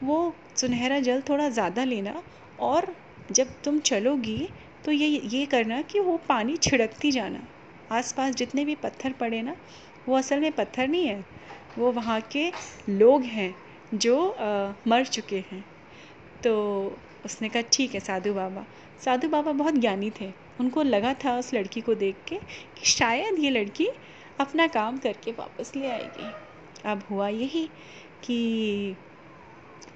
वो 0.00 0.16
सुनहरा 0.56 0.98
जल 1.00 1.20
थोड़ा 1.28 1.48
ज़्यादा 1.50 1.84
लेना 1.84 2.22
और 2.58 2.94
जब 3.28 3.54
तुम 3.64 3.78
चलोगी 3.82 4.48
तो 4.84 4.92
ये 4.92 5.08
ये 5.08 5.44
करना 5.46 5.80
कि 5.82 6.00
वो 6.00 6.16
पानी 6.28 6.56
छिड़कती 6.58 7.10
जाना। 7.10 7.46
आसपास 7.90 8.34
जितने 8.34 8.64
भी 8.64 8.74
पत्थर 8.76 9.12
पड़े 9.20 9.40
ना 9.42 9.56
वो 10.06 10.16
असल 10.16 10.40
में 10.40 10.50
पत्थर 10.52 10.88
नहीं 10.88 11.06
है 11.06 11.24
वो 11.76 11.92
वहाँ 11.92 12.20
के 12.32 12.52
लोग 12.90 13.22
हैं 13.24 13.54
जो 13.94 14.28
आ, 14.28 14.72
मर 14.88 15.04
चुके 15.06 15.44
हैं। 15.50 15.64
तो 16.42 16.52
उसने 17.24 17.48
कहा 17.48 17.62
ठीक 17.72 17.94
है 17.94 18.00
साधु 18.00 18.32
बाबा। 18.34 18.64
साधु 19.00 19.28
बाबा 19.28 19.52
बहुत 19.52 19.74
ज्ञानी 19.74 20.10
थे। 20.10 20.32
उनको 20.60 20.82
लगा 20.82 21.14
था 21.14 21.38
उस 21.38 21.54
लड़की 21.54 21.80
को 21.80 21.94
देख 21.94 22.16
के 22.28 22.36
कि 22.78 22.86
शायद 22.86 23.38
ये 23.38 23.50
लड़की 23.50 23.88
अपना 24.40 24.66
काम 24.66 24.98
करके 24.98 25.32
वापस 25.32 25.72
ले 25.76 25.86
आएगी। 25.86 26.32
अब 26.84 27.02
हुआ 27.10 27.28
यही 27.28 27.66
कि 28.24 28.96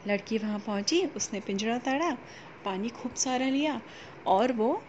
लड़की 0.07 0.39
वहाँ 0.39 0.59
पहुँची, 0.59 1.05
उसने 1.05 1.41
पिंजरा 1.41 1.79
ताड़ा 1.79 2.17
पानी 2.65 2.89
खूब 2.89 3.15
सारा 3.15 3.47
लिया 3.47 3.81
और 4.27 4.53
वो 4.53 4.83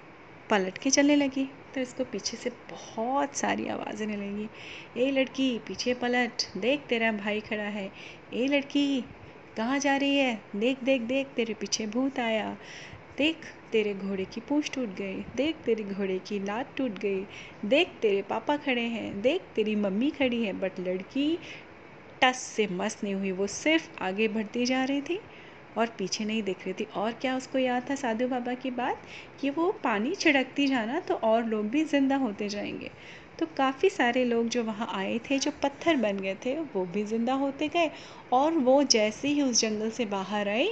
पलट 0.49 0.77
के 0.77 0.89
चलने 0.89 1.15
लगी। 1.15 1.49
तो 1.75 1.81
इसको 1.81 2.03
पीछे 2.03 2.37
से 2.37 2.49
बहुत 2.49 3.35
सारी 3.35 3.67
आवाज़ें 3.67 4.07
आने 4.07 4.17
लगी 4.17 4.49
ए 4.97 5.11
लड़की, 5.11 5.59
पीछे 5.59 5.93
पलट, 5.93 6.31
देख 6.57 6.85
तेरा 6.89 7.11
भाई 7.11 7.39
खड़ा 7.39 7.63
है। 7.63 7.91
ए 8.33 8.47
लड़की, 8.47 9.01
कहाँ 9.57 9.79
जा 9.79 9.97
रही 9.97 10.17
है? 10.17 10.41
देख 10.55 10.83
देख 10.83 11.01
देख, 11.01 11.27
तेरे 11.27 11.53
पीछे 11.53 11.87
भूत 11.87 12.19
आया। 12.19 12.57
देख 13.17 13.35
तेरे 13.71 13.93
घोड़े 13.93 14.25
की 14.25 14.41
पूछ 14.41 14.71
टूट 14.75 14.89
गई, 14.89 15.23
देख 15.35 15.55
तेरे 15.55 15.83
घोड़े 15.83 16.17
की 16.19 16.39
लात 16.39 16.73
टूट 16.77 16.99
गई, 16.99 17.25
देख 17.65 17.87
तेरे 18.01 18.21
पापा 18.21 18.57
खड़े 18.57 18.81
हैं, 18.81 19.21
देख 19.21 19.41
तेरी 19.55 19.75
मम्मी 19.75 20.09
खड़ी 20.11 20.43
है, 20.43 20.53
बट 20.53 20.79
लड़की 20.79 21.37
टस 22.21 22.37
से 22.55 22.67
मस 22.71 22.99
नहीं 23.03 23.13
हुई, 23.13 23.31
वो 23.31 23.47
सिर्फ़ 23.47 23.89
आगे 24.01 24.27
बढ़ती 24.27 24.65
जा 24.65 24.83
रही 24.83 25.01
थी 25.01 25.19
और 25.77 25.87
पीछे 25.87 26.25
नहीं 26.25 26.43
देख 26.43 26.65
रही 26.65 26.73
थी। 26.73 26.83
और 26.95 27.11
क्या 27.11 27.35
उसको 27.37 27.57
याद 27.59 27.89
था 27.89 27.95
साधु 27.95 28.27
बाबा 28.27 28.53
की 28.53 28.71
बात? 28.71 29.01
कि 29.39 29.49
वो 29.49 29.71
पानी 29.83 30.15
छिड़कती 30.15 30.67
जाना 30.67 30.99
तो 30.99 31.13
और 31.23 31.45
लोग 31.45 31.69
भी 31.69 31.83
ज़िंदा 31.83 32.15
होते 32.15 32.49
जाएँगे। 32.49 32.91
तो 33.39 33.45
काफ़ी 33.57 33.89
सारे 33.89 34.23
लोग 34.25 34.47
जो 34.49 34.63
वहाँ 34.63 34.87
आए 34.93 35.19
थे, 35.29 35.37
जो 35.39 35.51
पत्थर 35.63 35.95
बन 35.95 36.17
गए 36.17 36.35
थे, 36.35 36.55
वो 36.59 36.85
भी 36.85 37.03
ज़िंदा 37.03 37.33
होते 37.33 37.67
गए 37.67 37.91
और 38.33 38.53
वो 38.53 38.81
जैसे 38.83 39.27
ही 39.27 39.41
उस 39.41 39.61
जंगल 39.61 39.89
से 39.89 40.05
बाहर 40.05 40.49
आई 40.49 40.69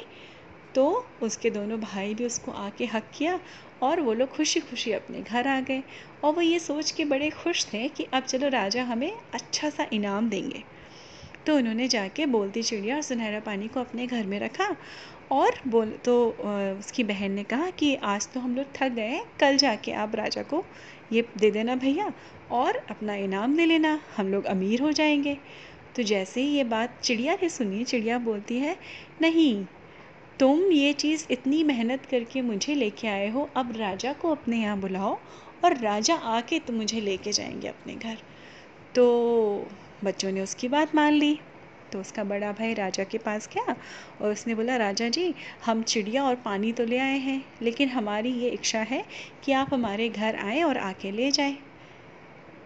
तो 0.77 1.05
उसके 1.21 1.49
दोनों 1.49 1.79
भाई 1.79 2.13
भी 2.13 2.25
उसको 2.25 2.51
आके 2.51 2.85
हक 2.85 3.03
किया 3.17 3.39
और 3.83 4.01
वो 4.01 4.13
लोग 4.13 4.29
खुशी 4.29 4.59
खुशी 4.59 4.91
अपने 4.91 5.21
घर 5.21 5.47
आ 5.47 5.59
गए 5.59 5.83
और 6.23 6.33
वो 6.33 6.41
ये 6.41 6.59
सोच 6.59 6.91
के 6.91 7.05
बड़े 7.05 7.29
खुश 7.29 7.65
थे 7.65 7.87
कि 7.87 8.03
अब 8.13 8.23
चलो 8.23 8.47
राजा 8.47 8.83
हमें 8.83 9.11
अच्छा 9.33 9.69
सा 9.69 9.87
इनाम 9.93 10.29
देंगे। 10.29 10.63
तो 11.47 11.55
उन्होंने 11.55 11.87
जाके 11.87 12.25
बोलती 12.25 12.63
चिड़िया 12.63 12.95
और 12.95 13.01
सुनहरा 13.01 13.39
पानी 13.39 13.67
को 13.67 13.79
अपने 13.79 14.07
घर 14.07 14.25
में 14.25 14.39
रखा 14.39 14.75
और 15.31 15.59
बोल 15.67 15.91
तो 16.05 16.29
उसकी 16.79 17.03
बहन 17.03 17.31
ने 17.31 17.43
कहा 17.43 17.69
कि 17.69 17.95
आज 17.95 18.27
तो 18.33 18.39
हम 18.39 18.55
लोग 18.55 18.65
थक 18.75 18.89
गए 18.89 19.21
कल 19.39 19.57
जाके 19.57 19.91
आप 19.91 20.15
राजा 20.15 20.43
को 20.43 20.63
ये 21.13 21.25
दे 21.37 21.51
देना 21.51 21.75
भैया 21.75 22.11
और 22.51 22.77
अपना 22.89 23.15
इनाम 23.15 23.55
ले 23.55 23.65
लेना, 23.65 23.99
हम 24.17 24.27
लोग 24.27 24.45
अमीर 24.45 24.81
हो 24.81 24.91
जाएँगे। 24.91 25.37
तो 25.95 26.03
जैसे 26.03 26.41
ही 26.41 26.55
ये 26.57 26.63
बात 26.63 26.99
चिड़िया 27.03 27.33
ने 27.33 27.49
सुनी, 27.49 27.83
चिड़िया 27.83 28.17
बोलती 28.19 28.57
है, 28.57 28.77
नहीं 29.21 29.65
तुम 30.39 30.59
ये 30.71 30.91
चीज़ 30.93 31.25
इतनी 31.31 31.63
मेहनत 31.63 32.05
करके 32.05 32.41
मुझे 32.41 32.73
लेके 32.75 33.07
आए 33.07 33.29
हो, 33.29 33.49
अब 33.57 33.71
राजा 33.77 34.11
को 34.13 34.31
अपने 34.31 34.57
यहाँ 34.57 34.79
बुलाओ 34.79 35.17
और 35.63 35.77
राजा 35.77 36.15
आके 36.15 36.59
तो 36.59 36.73
मुझे 36.73 36.99
लेके 37.01 37.31
जाएँगे 37.31 37.67
अपने 37.67 37.95
घर। 37.95 38.17
तो 38.95 39.71
बच्चों 40.03 40.31
ने 40.31 40.41
उसकी 40.41 40.67
बात 40.67 40.95
मान 40.95 41.13
ली 41.13 41.39
तो 41.91 41.99
उसका 41.99 42.23
बड़ा 42.23 42.51
भाई 42.51 42.73
राजा 42.73 43.03
के 43.03 43.17
पास 43.17 43.47
गया 43.47 43.75
और 44.21 44.31
उसने 44.31 44.55
बोला, 44.55 44.75
राजा 44.77 45.09
जी, 45.09 45.33
हम 45.65 45.83
चिड़िया 45.83 46.23
और 46.23 46.35
पानी 46.35 46.71
तो 46.71 46.85
ले 46.85 46.97
आए 46.97 47.17
हैं, 47.17 47.43
लेकिन 47.61 47.89
हमारी 47.89 48.31
ये 48.31 48.49
इच्छा 48.49 48.79
है 48.79 49.03
कि 49.43 49.51
आप 49.51 49.73
हमारे 49.73 50.09
घर 50.09 50.35
आएँ 50.35 50.63
और 50.63 50.77
आके 50.77 51.11
ले 51.11 51.31
जाए। 51.31 51.57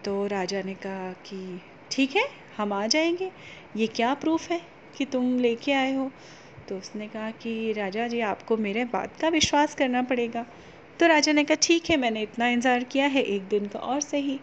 तो 0.04 0.26
राजा 0.26 0.62
ने 0.62 0.74
कहा 0.74 1.12
कि, 1.26 1.60
ठीक 1.90 2.16
है, 2.16 2.26
हम 2.56 2.72
आ 2.72 2.86
जाएँगे। 2.86 3.30
ये 3.76 3.86
क्या 3.86 4.14
प्रूफ 4.14 4.50
है 4.50 4.60
कि 4.96 5.04
तुम 5.04 5.38
लेके 5.38 5.72
आए 5.72 5.94
हो? 5.94 6.10
तो 6.72 6.78
उसने 6.78 7.08
कहा 7.08 7.30
कि, 7.30 7.72
राजा 7.72 8.06
जी, 8.08 8.20
आपको 8.20 8.56
मेरे 8.56 8.84
बात 8.84 9.16
का 9.20 9.28
विश्वास 9.28 9.74
करना 9.74 10.02
पड़ेगा। 10.02 10.46
तो 11.00 11.06
राजा 11.06 11.32
ने 11.32 11.44
कहा, 11.44 11.54
ठीक 11.62 11.90
है, 11.90 11.96
मैंने 11.96 12.22
इतना 12.22 12.48
इंतज़ार 12.48 12.84
किया 12.84 13.06
है, 13.06 13.22
एक 13.22 13.42
दिन 13.42 13.66
का 13.66 13.78
और 13.78 14.00
सही। 14.00 14.40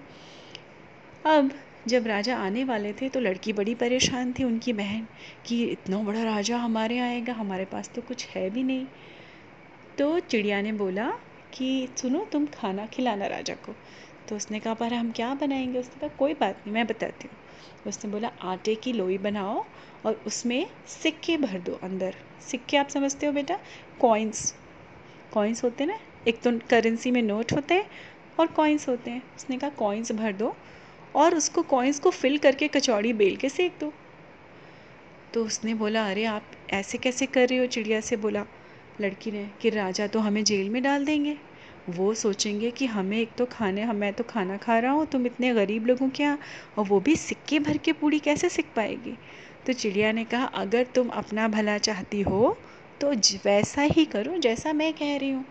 अब 1.25 1.51
जब 1.87 2.07
राजा 2.07 2.37
आने 2.37 2.63
वाले 2.63 2.93
थे 2.93 3.09
तो 3.09 3.19
लड़की 3.19 3.53
बड़ी 3.53 3.75
परेशान 3.75 4.33
थी 4.33 4.43
उनकी 4.43 4.73
बहन 4.73 5.07
कि, 5.45 5.63
इतना 5.63 5.97
बड़ा 5.97 6.23
राजा 6.23 6.57
हमारे 6.57 6.99
आएगा, 6.99 7.33
हमारे 7.33 7.65
पास 7.65 7.89
तो 7.95 8.01
कुछ 8.01 8.27
है 8.27 8.49
भी 8.49 8.63
नहीं। 8.63 8.85
तो 9.97 10.19
चिड़िया 10.19 10.61
ने 10.61 10.71
बोला 10.71 11.09
कि, 11.53 11.89
सुनो, 11.97 12.25
तुम 12.31 12.45
खाना 12.45 12.85
खिलाना 12.85 13.27
राजा 13.27 13.53
को। 13.53 13.75
तो 14.29 14.35
उसने 14.35 14.59
कहा, 14.59 14.73
पर 14.73 14.93
हम 14.93 15.11
क्या 15.11 15.33
बनाएँगे? 15.33 15.79
उसने 15.79 16.07
कहा, 16.07 16.17
कोई 16.17 16.33
बात 16.33 16.55
नहीं, 16.55 16.73
मैं 16.73 16.87
बताती 16.87 17.27
हूँ। 17.27 17.48
उसने 17.87 18.11
बोला, 18.11 18.31
आटे 18.41 18.75
की 18.75 18.93
लोई 18.93 19.17
बनाओ 19.17 19.65
और 20.05 20.23
उसमें 20.27 20.67
सिक्के 20.87 21.37
भर 21.37 21.59
दो 21.59 21.79
अंदर। 21.83 22.15
सिक्के 22.41 22.77
आप 22.77 22.87
समझते 22.87 23.25
हो 23.25 23.31
बेटा? 23.31 23.59
कॉइन्स 24.01 24.55
कॉइन्स 25.33 25.63
होते 25.63 25.83
हैं 25.83 25.91
ना? 25.91 25.99
एक 26.27 26.41
तो 26.41 26.59
करेंसी 26.69 27.11
में 27.11 27.21
नोट 27.21 27.53
होते 27.53 27.73
हैं 27.73 27.89
और 28.39 28.47
कॉइन्स 28.47 28.89
होते 28.89 29.11
हैं। 29.11 29.23
उसने 29.35 29.57
कहा 29.57 29.69
कॉइन्स 29.69 30.11
भर 30.11 30.33
दो 30.33 30.55
और 31.15 31.35
उसको 31.35 31.61
कॉइन्स 31.61 31.99
को 31.99 32.09
फिल 32.09 32.37
करके 32.37 32.67
कचौड़ी 32.67 33.13
बेल 33.13 33.35
के 33.35 33.49
सेक 33.49 33.71
दो। 33.79 33.93
तो 35.33 35.45
उसने 35.45 35.73
बोला, 35.73 36.09
अरे, 36.09 36.25
आप 36.25 36.43
ऐसे 36.69 36.97
कैसे 36.97 37.25
कर 37.25 37.47
रहे 37.47 37.59
हो? 37.59 37.65
चिड़िया 37.65 38.01
से 38.01 38.15
बोला, 38.15 38.45
लड़की 39.01 39.31
ने 39.31 39.49
कि 39.61 39.69
राजा 39.69 40.07
तो 40.07 40.19
हमें 40.19 40.43
जेल 40.43 40.69
में 40.69 40.83
डाल 40.83 41.05
देंगे। 41.05 41.37
वो 41.89 42.13
सोचेंगे 42.13 42.69
कि 42.71 42.85
हमें 42.87 43.17
एक 43.17 43.29
तो 43.37 43.45
खाने 43.45 43.81
हम 43.81 43.95
मैं 43.95 44.11
तो 44.13 44.23
खाना 44.23 44.57
खा 44.57 44.77
रहा 44.79 44.91
हूँ, 44.91 45.05
तुम 45.05 45.25
इतने 45.25 45.53
गरीब 45.53 45.85
लोगों 45.87 46.09
के 46.09 46.23
यहाँ 46.23 46.39
और 46.77 46.85
वो 46.85 46.99
भी 46.99 47.15
सिक्के 47.17 47.59
भर 47.59 47.77
के 47.77 47.93
पूड़ी 47.93 48.19
कैसे 48.19 48.49
सीख 48.49 48.73
पाएगी? 48.75 49.15
तो 49.65 49.73
चिड़िया 49.73 50.11
ने 50.11 50.23
कहा, 50.25 50.45
अगर 50.45 50.83
तुम 50.95 51.09
अपना 51.09 51.47
भला 51.47 51.77
चाहती 51.79 52.21
हो 52.21 52.57
तो 53.01 53.11
वैसा 53.45 53.81
ही 53.81 54.05
करो 54.05 54.37
जैसा 54.37 54.73
मैं 54.73 54.91
कह 54.93 55.17
रही 55.17 55.31
हूँ। 55.31 55.45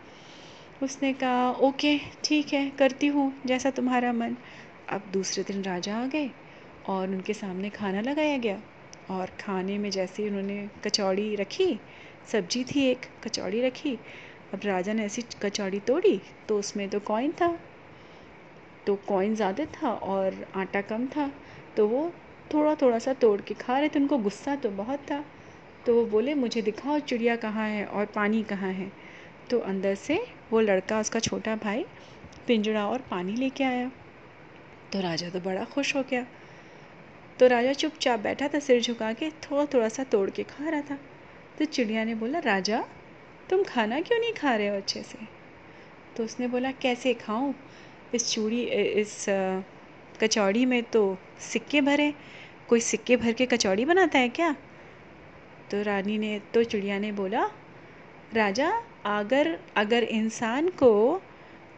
उसने 0.82 1.12
कहा, 1.12 1.50
ओके, 1.50 1.96
ठीक 2.24 2.52
है, 2.52 2.68
करती 2.70 3.06
हूँ, 3.06 3.32
जैसा 3.46 3.70
तुम्हारा 3.70 4.12
मन। 4.12 4.36
अब 4.88 5.10
दूसरे 5.12 5.42
दिन 5.44 5.62
राजा 5.62 5.96
आ 5.96 6.06
गए 6.06 6.30
और 6.88 7.08
उनके 7.08 7.34
सामने 7.34 7.70
खाना 7.70 8.00
लगाया 8.00 8.36
गया 8.38 8.60
और 9.10 9.30
खाने 9.40 9.78
में 9.78 9.90
जैसे 9.90 10.28
उन्होंने 10.28 10.68
कचौड़ी 10.84 11.34
रखी, 11.36 11.78
सब्ज़ी 12.32 12.64
थी 12.64 12.84
एक, 12.86 13.06
कचौड़ी 13.24 13.60
रखी 13.62 13.98
अब 14.54 14.60
राजा 14.64 14.92
ने 14.92 15.04
ऐसी 15.04 15.22
कचौड़ी 15.42 15.80
तोड़ी 15.80 16.20
तो 16.48 16.58
उसमें 16.58 16.88
तो 16.88 17.00
कॉइन 17.00 17.32
था। 17.32 17.58
तो 18.86 18.94
कॉइन 19.08 19.34
ज़्यादा 19.34 19.64
था 19.74 19.90
और 19.90 20.46
आटा 20.56 20.80
कम 20.80 21.06
था। 21.06 21.30
तो 21.76 21.86
वो 21.88 22.10
थोड़ा 22.54 22.74
थोड़ा 22.74 22.98
सा 22.98 23.12
तोड़ 23.12 23.40
के 23.40 23.54
खा 23.54 23.78
रहे 23.78 23.88
थे। 23.88 23.98
उनको 23.98 24.18
गुस्सा 24.18 24.56
तो 24.56 24.70
बहुत 24.70 25.00
था। 25.10 25.24
तो 25.86 25.94
वो 25.94 26.04
बोले, 26.04 26.34
मुझे 26.34 26.62
दिखाओ 26.62 26.98
चिड़िया 26.98 27.36
कहाँ 27.36 27.68
है 27.68 27.84
और 27.84 28.06
पानी 28.06 28.42
कहाँ 28.42 28.72
है? 28.72 28.90
तो 29.50 29.58
अंदर 29.58 29.94
से 29.94 30.20
वो 30.50 30.60
लड़का, 30.60 31.00
उसका 31.00 31.20
छोटा 31.20 31.56
भाई 31.56 31.84
पिंजड़ा 32.46 32.86
और 32.86 33.04
पानी 33.10 33.36
लेके 33.36 33.64
आया। 33.64 33.90
तो 34.92 35.00
राजा 35.00 35.30
तो 35.30 35.40
बड़ा 35.40 35.64
खुश 35.64 35.94
हो 35.96 36.02
गया। 36.02 36.26
तो 37.40 37.46
राजा 37.46 37.72
चुपचाप 37.72 38.20
बैठा 38.20 38.48
था, 38.48 38.58
सिर 38.58 38.80
झुका 38.82 39.12
के 39.12 39.30
थोड़ा 39.30 39.64
थोड़ा 39.64 39.88
सा 39.88 40.04
तोड़ 40.04 40.28
के 40.30 40.42
खा 40.42 40.68
रहा 40.68 40.80
था। 40.80 40.98
तो 41.58 41.64
चिड़िया 41.64 42.04
ने 42.04 42.14
बोला, 42.14 42.38
राजा 42.38 42.84
तुम 43.50 43.62
खाना 43.64 44.00
क्यों 44.00 44.18
नहीं 44.20 44.32
खा 44.32 44.54
रहे 44.56 44.68
हो 44.68 44.76
अच्छे 44.76 45.02
से? 45.02 45.18
तो 46.16 46.24
उसने 46.24 46.46
बोला, 46.48 46.70
कैसे 46.72 47.14
खाऊं? 47.14 47.52
इस 48.14 48.30
चूड़ी 48.32 48.62
इस 49.00 49.24
कचौड़ी 50.20 50.64
में 50.66 50.82
तो 50.82 51.16
सिक्के 51.42 51.80
भरे। 51.80 52.12
कोई 52.68 52.80
सिक्के 52.80 53.16
भर 53.16 53.32
के 53.32 53.46
कचौड़ी 53.46 53.84
बनाता 53.84 54.18
है 54.18 54.28
क्या? 54.28 54.54
तो 55.70 55.82
रानी 55.82 56.18
ने 56.18 56.38
तो 56.54 56.64
चिड़िया 56.64 56.98
ने 56.98 57.12
बोला, 57.12 57.48
राजा, 58.34 58.70
अगर 59.06 59.58
अगर 59.76 60.04
इंसान 60.04 60.68
को 60.68 61.22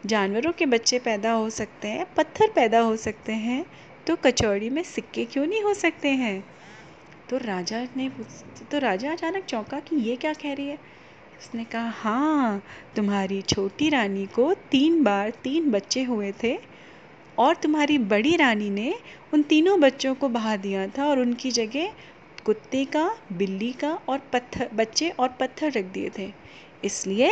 जानवरों 0.05 0.51
के 0.51 0.65
बच्चे 0.65 0.99
पैदा 0.99 1.31
हो 1.31 1.49
सकते 1.49 1.87
हैं, 1.87 2.05
पत्थर 2.15 2.51
पैदा 2.51 2.79
हो 2.79 2.95
सकते 2.97 3.33
हैं 3.33 3.65
तो 4.07 4.15
कचौड़ी 4.15 4.69
में 4.69 4.81
सिक्के 4.83 5.25
क्यों 5.25 5.45
नहीं 5.45 5.61
हो 5.63 5.73
सकते 5.73 6.09
हैं? 6.09 6.43
तो 7.29 7.37
राजा 7.37 7.83
ने 7.97 8.09
तो 8.71 8.79
राजा 8.79 9.11
अचानक 9.11 9.45
चौंका 9.45 9.79
कि 9.79 9.95
ये 9.95 10.15
क्या 10.15 10.33
कह 10.33 10.53
रही 10.53 10.67
है? 10.67 10.77
उसने 11.41 11.63
कहा 11.63 11.89
हाँ 11.89 12.61
तुम्हारी 12.95 13.41
छोटी 13.41 13.89
रानी 13.89 14.25
को 14.25 14.53
तीन 14.71 15.03
बार 15.03 15.29
तीन 15.29 15.71
बच्चे 15.71 16.03
हुए 16.03 16.31
थे 16.43 16.59
और 17.39 17.55
तुम्हारी 17.55 17.97
बड़ी 17.97 18.35
रानी 18.35 18.69
ने 18.69 18.93
उन 19.33 19.41
तीनों 19.41 19.79
बच्चों 19.79 20.15
को 20.15 20.29
बहा 20.29 20.55
दिया 20.57 20.87
था 20.87 21.05
और 21.05 21.19
उनकी 21.19 21.51
जगह 21.51 21.93
कुत्ते 22.45 22.85
का, 22.85 23.17
बिल्ली 23.33 23.71
का 23.71 23.93
और 24.09 24.19
पत्थर, 24.33 24.69
बच्चे 24.73 25.09
और 25.09 25.27
पत्थर 25.29 25.71
रख 25.71 25.85
दिए 25.85 26.11
थे। 26.17 26.31
इसलिए 26.85 27.31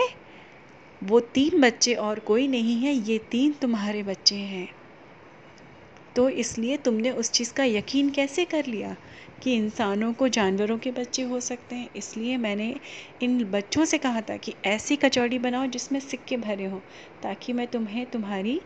वो 1.03 1.19
तीन 1.19 1.61
बच्चे 1.61 1.93
और 1.93 2.19
कोई 2.19 2.47
नहीं 2.47 2.75
है, 2.75 2.93
ये 2.93 3.17
तीन 3.17 3.51
तुम्हारे 3.51 4.03
बच्चे 4.03 4.35
हैं। 4.35 4.69
तो 6.15 6.29
इसलिए 6.29 6.77
तुमने 6.77 7.11
उस 7.11 7.31
चीज़ 7.31 7.53
का 7.53 7.63
यकीन 7.63 8.09
कैसे 8.09 8.45
कर 8.45 8.65
लिया? 8.65 8.95
कि 9.39 9.55
इंसानों 9.55 10.11
को 10.13 10.27
जानवरों 10.29 10.77
के 10.77 10.91
बच्चे 10.91 11.21
हो 11.23 11.39
सकते 11.41 11.75
हैं। 11.75 11.89
इसलिए 11.95 12.37
मैंने 12.37 12.73
इन 13.23 13.43
बच्चों 13.51 13.85
से 13.85 13.97
कहा 13.97 14.21
था 14.21 14.37
कि 14.37 14.53
ऐसी 14.65 14.95
कचौड़ी 14.95 15.39
बनाओ 15.39 15.65
जिसमें 15.67 15.99
सिक्के 15.99 16.37
भरे 16.37 16.65
हों, 16.65 16.79
ताकि 17.23 17.53
मैं 17.53 17.67
तुम्हें 17.67 18.05
तुम्हारी 18.05 18.59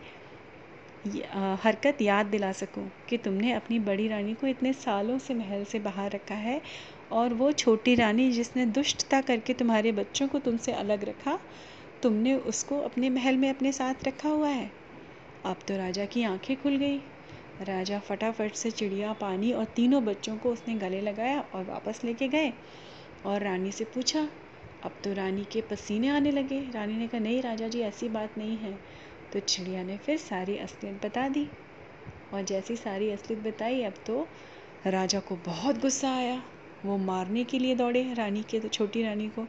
हरकत 1.64 2.00
याद 2.02 2.26
दिला 2.26 2.50
सकूँ 2.52 2.88
कि 3.08 3.16
तुमने 3.18 3.52
अपनी 3.52 3.78
बड़ी 3.80 4.08
रानी 4.08 4.34
को 4.34 4.46
इतने 4.46 4.72
सालों 4.72 5.18
से 5.18 5.34
महल 5.34 5.64
से 5.64 5.78
बाहर 5.78 6.10
रखा 6.10 6.34
है 6.36 6.60
और 7.12 7.34
वो 7.34 7.50
छोटी 7.54 7.94
रानी 7.94 8.30
जिसने 8.32 8.66
दुष्टता 8.68 9.20
करके 9.20 9.54
तुम्हारे 9.54 9.92
बच्चों 9.92 10.28
को 10.28 10.38
तुमसे 10.38 10.72
अलग 10.74 11.04
रखा, 11.04 11.38
तुमने 12.02 12.34
उसको 12.36 12.78
अपने 12.80 13.10
महल 13.10 13.36
में 13.36 13.48
अपने 13.50 13.72
साथ 13.72 14.04
रखा 14.04 14.28
हुआ 14.28 14.48
है। 14.48 14.70
अब 15.44 15.56
तो 15.68 15.76
राजा 15.76 16.04
की 16.06 16.22
आँखें 16.22 16.56
खुल 16.56 16.76
गई। 16.76 17.00
राजा 17.60 17.98
फटाफट 17.98 18.54
से 18.54 18.70
चिड़िया, 18.70 19.12
पानी 19.12 19.52
और 19.52 19.64
तीनों 19.64 20.04
बच्चों 20.04 20.36
को 20.36 20.52
उसने 20.52 20.74
गले 20.74 21.00
लगाया 21.00 21.40
और 21.54 21.64
वापस 21.64 22.00
लेके 22.04 22.28
गए। 22.28 22.52
और 23.26 23.42
रानी 23.42 23.72
से 23.72 23.84
पूछा, 23.84 24.28
अब 24.84 24.94
तो 25.04 25.12
रानी 25.12 25.44
के 25.44 25.60
पसीने 25.60 26.08
आने 26.08 26.30
लगे 26.30 26.60
रानी 26.70 26.96
ने 26.96 27.08
कहा, 27.08 27.20
नहीं 27.20 27.42
राजा 27.42 27.68
जी, 27.68 27.80
ऐसी 27.80 28.08
बात 28.08 28.38
नहीं 28.38 28.56
है 28.56 28.78
तो 29.32 29.40
चिड़िया 29.40 29.82
ने 29.82 29.96
फिर 29.96 30.18
सारी 30.18 30.58
असलियत 30.58 31.06
बता 31.06 31.28
दी। 31.28 31.46
और 32.34 32.42
जैसी 32.42 32.76
सारी 32.76 33.10
असलियत 33.10 33.42
बताई, 33.42 33.82
अब 33.82 33.94
तो 34.06 34.26
राजा 34.86 35.20
को 35.20 35.36
बहुत 35.36 35.80
गुस्सा 35.80 36.14
आया। 36.16 36.42
वो 36.84 36.96
मारने 36.96 37.44
के 37.44 37.58
लिए 37.58 37.74
दौड़े, 37.74 38.02
रानी 38.14 38.42
के 38.42 38.60
तो 38.60 38.68
छोटी 38.68 39.02
रानी 39.02 39.28
को। 39.28 39.46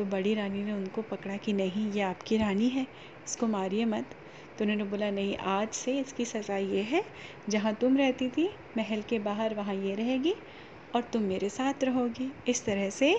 तो 0.00 0.04
बड़ी 0.04 0.34
रानी 0.34 0.62
ने 0.64 0.72
उनको 0.72 1.02
पकड़ा 1.02 1.36
कि 1.36 1.52
नहीं, 1.52 1.92
ये 1.92 2.00
आपकी 2.00 2.36
रानी 2.36 2.68
है, 2.68 2.86
इसको 3.26 3.46
मारिए 3.46 3.84
मत। 3.84 4.14
तो 4.58 4.64
उन्होंने 4.64 4.84
बोला, 4.84 5.10
नहीं, 5.10 5.36
आज 5.36 5.68
से 5.68 5.98
इसकी 6.00 6.24
सज़ा 6.24 6.56
ये 6.56 6.82
है, 6.82 7.02
जहाँ 7.48 7.74
तुम 7.74 7.96
रहती 7.96 8.28
थी, 8.28 8.48
महल 8.76 9.02
के 9.02 9.18
बाहर 9.18 9.54
वहाँ 9.54 9.74
ये 9.74 9.94
रहेगी 9.94 10.34
और 10.94 11.02
तुम 11.02 11.22
मेरे 11.22 11.48
साथ 11.48 11.84
रहोगी। 11.84 12.32
इस 12.48 12.64
तरह 12.64 12.90
से 12.90 13.12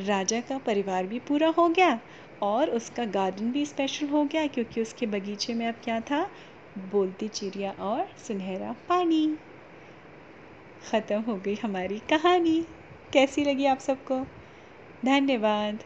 राजा 0.00 0.40
का 0.40 0.58
परिवार 0.58 1.06
भी 1.06 1.18
पूरा 1.18 1.48
हो 1.48 1.68
गया 1.68 2.00
और 2.42 2.70
उसका 2.70 3.04
गार्डन 3.04 3.50
भी 3.52 3.66
स्पेशल 3.66 4.06
हो 4.06 4.24
गया, 4.24 4.46
क्योंकि 4.46 4.82
उसके 4.82 5.06
बगीचे 5.06 5.54
में 5.54 5.66
अब 5.68 5.74
क्या 5.84 6.00
था? 6.00 6.30
बोलती 6.78 7.28
चिड़िया 7.28 7.70
और 7.70 8.08
सुनहरा 8.28 8.74
पानी। 8.88 9.36
ख़त्म 10.90 11.20
हो 11.20 11.36
गई 11.36 11.54
हमारी 11.54 11.98
कहानी। 11.98 12.60
कैसी 13.12 13.44
लगी 13.44 13.66
आप 13.66 13.78
सबको? 13.78 14.26
धन्यवाद। 15.04 15.84